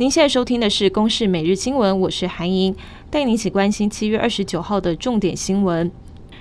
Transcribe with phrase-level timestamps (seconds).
[0.00, 2.72] 您现在收听的是《公视每日新闻》，我是韩莹，
[3.10, 5.90] 带您一起关心七月二十九号的重点新闻。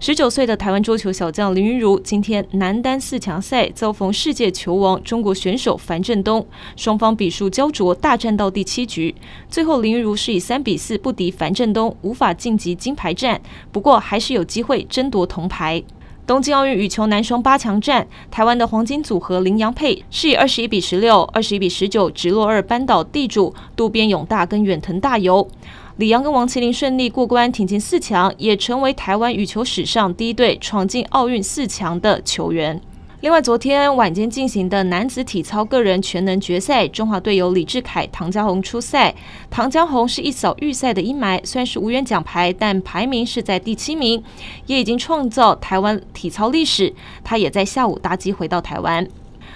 [0.00, 6.46] 十九岁的台湾桌球小将林昀儒今天男单四强赛遭逢世界球王中国选手樊振东，
[6.76, 9.14] 双方比数胶着，大战到第七局，
[9.50, 13.38] 最后林昀儒是以三比四不敌樊振东，无法晋级金牌战，
[13.70, 15.84] 不过还是有机会争夺铜牌。
[16.24, 25.48] 东京奥运羽球男双八强战，台湾的黄金组合林洋配是以二十一比十六、二十一比十九直落二扳倒地主渡边勇大跟远藤大由。
[25.96, 32.80] 李阳跟王麒麟顺利过关，挺进四强，也成为台湾羽球史上第一队闯进奥运四强的球员。
[33.22, 39.14] 另外，昨天晚间进行的男子体操个人全能决赛，中华队有李志凯、唐家鸿出赛。
[39.48, 44.20] 唐家鸿是一扫预赛的阴霾，虽然是无缘奖牌，但排名是在第七名，
[44.66, 46.92] 也已经创造台湾体操历史。
[47.22, 49.06] 他也在下午搭机回到台湾。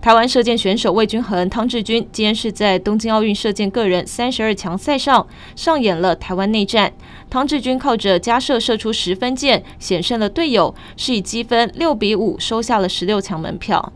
[0.00, 5.26] 台湾射箭选手魏均衡、汤志军今天是在东京奥运射箭个人三十二强赛上
[5.56, 6.92] 上演了台湾内战。
[7.28, 13.92] 汤志军靠着加射射出十分箭，险胜了队友，是以积分六比五收下了十六强门票。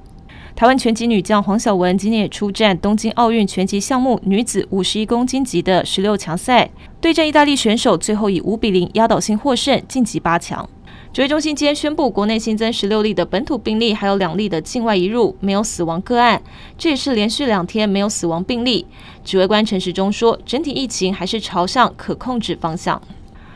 [0.62, 10.70] 台湾拳击女将黄晓雯今天也出战东京奥运拳击项目女子五十一公斤级的十六强赛，对战意大利选手，最后以五比零压倒性获胜，晋级八强。
[11.12, 16.40] 指挥中心今天宣布，国内新增十六例的本土病例，还有两例的境外移入，没有死亡个案。
[16.78, 18.86] 这也是连续两天没有死亡病例。
[19.24, 23.02] 指挥官陈时中说，整体疫情还是朝向可控制方向。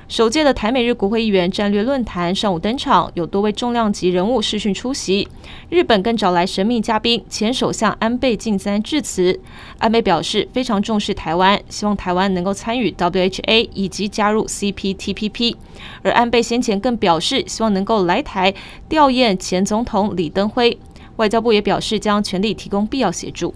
[0.08, 5.26] 首届的台美日国会议员战略论坛上午登场，有多位重量级人物视讯出席。
[5.68, 9.40] 日本更找来神秘嘉宾前首相安倍晋三致辞。
[9.78, 15.56] 安倍表示非常重视台湾，希望台湾能够参与 WHA 以及加入 CPTPP。
[16.02, 18.54] 而安倍先前更表示希望能够来台
[18.88, 20.78] 吊唁前总统李登辉。
[21.16, 23.52] 外交部也表示将全力提供必要协助。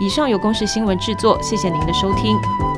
[0.00, 2.75] 以上由公视新闻制作，谢谢您的收听。